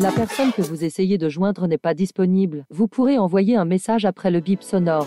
[0.00, 2.64] La personne que vous essayez de joindre n'est pas disponible.
[2.70, 5.06] Vous pourrez envoyer un message après le bip sonore.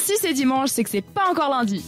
[0.00, 1.84] Si c'est dimanche, c'est que c'est pas encore lundi.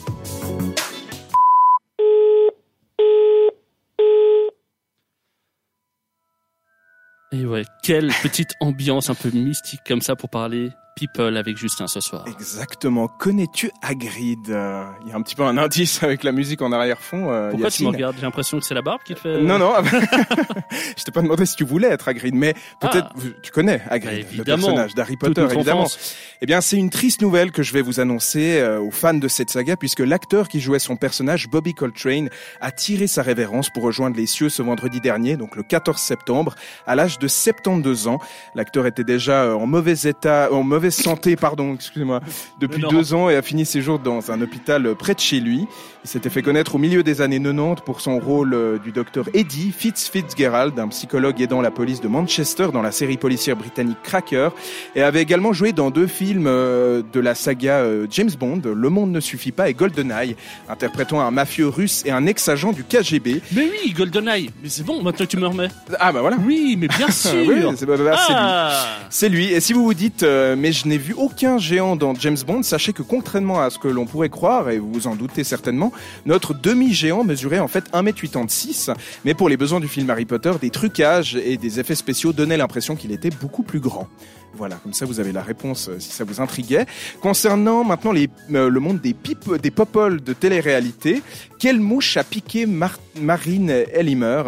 [7.32, 11.86] Et ouais, quelle petite ambiance un peu mystique comme ça pour parler People avec Justin
[11.88, 12.24] ce soir.
[12.26, 13.06] Exactement.
[13.06, 14.48] Connais-tu Hagrid?
[14.48, 17.30] Euh, Il y a un petit peu un indice avec la musique en arrière-fond.
[17.30, 18.16] euh, Pourquoi tu me regardes?
[18.16, 19.42] J'ai l'impression que c'est la barbe qui te fait...
[19.42, 19.74] Non, non.
[20.96, 23.20] je t'ai pas demandé si tu voulais être Hagrid, mais peut-être Ah.
[23.42, 24.62] tu connais Bah, Hagrid, le évidemment.
[24.68, 25.80] personnage d'Harry Potter, évidemment.
[25.80, 26.14] enfance.
[26.40, 29.28] Eh bien, c'est une triste nouvelle que je vais vous annoncer euh, aux fans de
[29.28, 32.30] cette saga, puisque l'acteur qui jouait son personnage, Bobby Coltrane,
[32.62, 36.54] a tiré sa révérence pour rejoindre les cieux ce vendredi dernier, donc le 14 septembre,
[36.86, 38.18] à l'âge de 72 ans.
[38.54, 42.20] L'acteur était déjà euh, en mauvais état, en mauvaise santé, pardon, excusez-moi,
[42.60, 45.66] depuis deux ans et a fini ses jours dans un hôpital près de chez lui.
[46.06, 49.24] Il s'était fait connaître au milieu des années 90 pour son rôle euh, du docteur
[49.34, 53.96] Eddie Fitz Fitzgerald, un psychologue aidant la police de Manchester dans la série policière britannique
[54.04, 54.50] Cracker,
[54.94, 58.88] et avait également joué dans deux films euh, de la saga euh, James Bond, Le
[58.88, 60.36] Monde ne suffit pas et GoldenEye,
[60.68, 63.42] interprétant un mafieux russe et un ex-agent du KGB.
[63.50, 64.52] Mais oui, GoldenEye.
[64.62, 65.70] Mais c'est bon, maintenant tu me remets.
[65.98, 66.36] Ah bah voilà.
[66.46, 67.32] Oui, mais bien sûr.
[67.48, 68.32] Oui, c'est bah, bah, lui.
[68.32, 68.86] ah.
[69.10, 69.52] C'est lui.
[69.52, 72.62] Et si vous vous dites, euh, mais je n'ai vu aucun géant dans James Bond,
[72.62, 75.90] sachez que contrairement à ce que l'on pourrait croire, et vous vous en doutez certainement,
[76.24, 78.94] notre demi-géant mesurait en fait 1m86.
[79.24, 82.56] Mais pour les besoins du film Harry Potter, des trucages et des effets spéciaux donnaient
[82.56, 84.08] l'impression qu'il était beaucoup plus grand.
[84.56, 86.86] Voilà, comme ça vous avez la réponse euh, si ça vous intriguait.
[87.20, 89.14] Concernant maintenant euh, le monde des
[89.62, 91.22] des popoles de télé-réalité,
[91.58, 94.42] quelle mouche a piqué Mar- Marine Ellimer?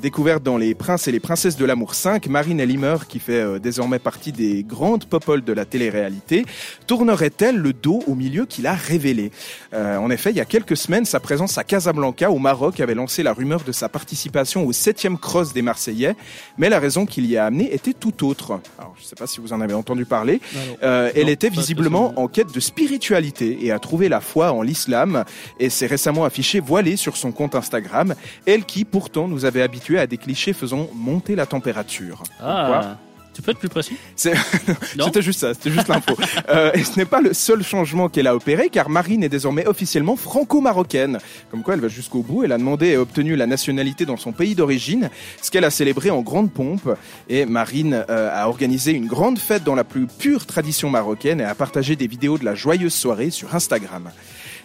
[0.00, 3.58] Découverte dans Les Princes et les Princesses de l'amour 5, Marine Ellimer, qui fait euh,
[3.58, 6.44] désormais partie des grandes popoles de la télé-réalité,
[6.86, 9.30] tournerait-elle le dos au milieu qu'il a révélé?
[9.72, 13.22] En effet, il y a quelques semaines, sa présence à Casablanca, au Maroc, avait lancé
[13.22, 16.14] la rumeur de sa participation au 7e cross des Marseillais,
[16.58, 18.60] mais la raison qu'il y a amené était tout autre.
[18.78, 20.40] Alors, je ne sais pas si vous en avez entendu parler.
[20.54, 24.62] Alors, Euh, elle était visiblement en quête de spiritualité et a trouvé la foi en
[24.62, 25.24] l'islam
[25.58, 28.14] et s'est récemment affichée voilée sur son compte Instagram,
[28.46, 32.22] elle qui pourtant nous avait habitués à des clichés faisant monter la température.
[32.40, 32.96] Ah.
[33.34, 33.96] Tu peux être plus précis?
[34.16, 36.16] C'était juste ça, c'était juste l'info.
[36.50, 39.66] Euh, et ce n'est pas le seul changement qu'elle a opéré, car Marine est désormais
[39.66, 41.18] officiellement franco-marocaine.
[41.50, 42.44] Comme quoi, elle va jusqu'au bout.
[42.44, 46.10] Elle a demandé et obtenu la nationalité dans son pays d'origine, ce qu'elle a célébré
[46.10, 46.96] en grande pompe.
[47.28, 51.44] Et Marine euh, a organisé une grande fête dans la plus pure tradition marocaine et
[51.44, 54.10] a partagé des vidéos de la joyeuse soirée sur Instagram.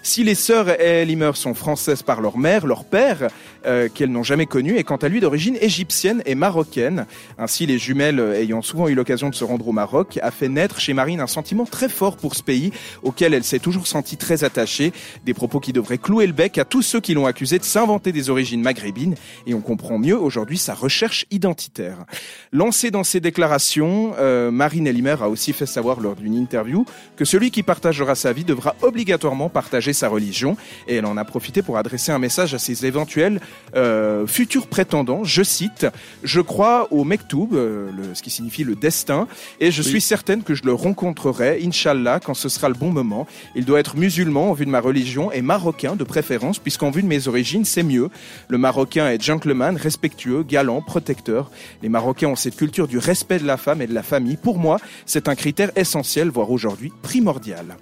[0.02, 3.28] Si les sœurs Elimer sont françaises par leur mère, leur père,
[3.66, 7.06] euh, qu'elles n'ont jamais connu, est quant à lui d'origine égyptienne et marocaine.
[7.38, 10.48] Ainsi, les jumelles, euh, ayant souvent eu l'occasion de se rendre au Maroc, a fait
[10.48, 12.72] naître chez Marine un sentiment très fort pour ce pays,
[13.04, 14.94] auquel elle s'est toujours sentie très attachée.
[15.26, 18.12] Des propos qui devraient clouer le bec à tous ceux qui l'ont accusée de s'inventer
[18.12, 19.16] des origines maghrébines.
[19.46, 21.98] Et on comprend mieux aujourd'hui sa recherche identitaire.
[22.54, 26.86] Lancée dans ses déclarations, euh, Marine Elimer a aussi fait savoir lors d'une interview
[27.18, 30.58] que celui qui partagera sa vie devra obligatoirement partager sa religion.
[30.88, 33.40] Et elle en a profité pour adresser un message à ses éventuels
[33.76, 35.24] euh, futurs prétendants.
[35.24, 35.86] Je cite
[36.24, 39.28] Je crois au Mektoub, euh, le- ce qui signifie le destin,
[39.60, 39.88] et je Oui.
[39.90, 43.28] suis certaine que je le rencontrerai, Inch'Allah, quand ce sera le bon moment.
[43.56, 47.02] Il doit être musulman en vue de ma religion et marocain de préférence, puisqu'en vue
[47.04, 48.10] de mes origines, c'est mieux.
[48.48, 51.52] Le marocain est gentleman, respectueux, galant, protecteur.
[51.82, 54.38] Les Marocains ont cette culture du respect de la femme et de la famille.
[54.38, 57.78] Pour moi, c'est un critère essentiel, voire aujourd'hui primordial.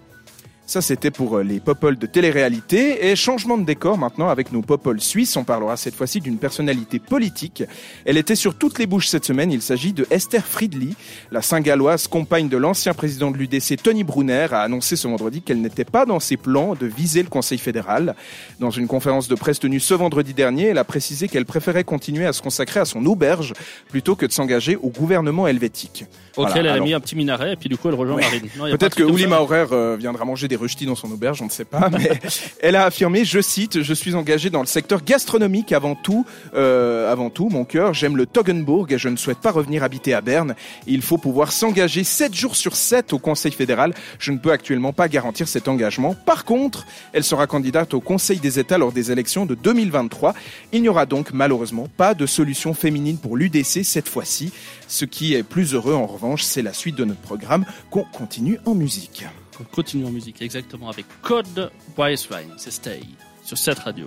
[0.70, 3.08] Ça, c'était pour euh, les popoles de télé-réalité.
[3.08, 5.38] Et changement de décor maintenant avec nos popoles suisses.
[5.38, 7.64] On parlera cette fois-ci d'une personnalité politique.
[8.04, 9.50] Elle était sur toutes les bouches cette semaine.
[9.50, 10.96] Il s'agit de Esther Friedli.
[11.32, 15.62] La Saint-Galloise, compagne de l'ancien président de l'UDC, Tony Brunner, a annoncé ce vendredi qu'elle
[15.62, 18.14] n'était pas dans ses plans de viser le Conseil fédéral.
[18.60, 22.26] Dans une conférence de presse tenue ce vendredi dernier, elle a précisé qu'elle préférait continuer
[22.26, 23.54] à se consacrer à son auberge
[23.88, 26.04] plutôt que de s'engager au gouvernement helvétique.
[26.36, 28.24] Auquel Voilà, elle a mis un petit minaret et puis du coup elle rejoint Ouais.
[28.24, 28.50] Marine.
[28.78, 31.42] Peut-être que truc comme Ouli ça Maurer euh, viendra manger des ruchtis dans son auberge,
[31.42, 31.90] on ne sait pas.
[31.98, 32.20] Mais
[32.62, 36.26] elle a affirmé, je cite, je suis engagée dans le secteur gastronomique avant tout.
[36.56, 40.14] euh, avant tout, mon cœur, j'aime le Toggenburg et je ne souhaite pas revenir habiter
[40.14, 40.56] à Berne.
[40.86, 43.94] Il faut pouvoir s'engager 7 jours sur 7 au Conseil fédéral.
[44.20, 46.16] Je ne peux actuellement pas garantir cet engagement.
[46.26, 50.34] Par contre, elle sera candidate au Conseil des États lors des élections de 2023.
[50.74, 54.52] Il n'y aura donc malheureusement pas de solution féminine pour l'UDC cette fois-ci.
[54.88, 58.60] Ce qui est plus heureux en revanche, c'est la suite de notre programme qu'on continue
[58.66, 59.26] en musique.
[59.60, 63.02] On continue en musique exactement avec Code Wine, c'est Stay
[63.44, 64.06] sur cette radio.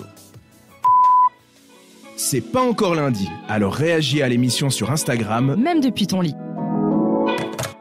[2.16, 6.34] C'est pas encore lundi, alors réagis à l'émission sur Instagram Même depuis ton lit.